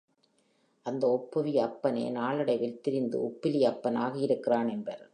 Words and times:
அந்த 0.85 1.03
ஒப்பிவி 1.07 1.53
அப்பனே 1.57 2.09
நாளடைவில் 2.09 2.81
திரிந்து 2.81 3.17
உப்பிலி 3.27 3.61
அப்பன் 3.63 3.95
ஆகியிருக்கிறான் 3.95 4.69
என்பர். 4.69 5.03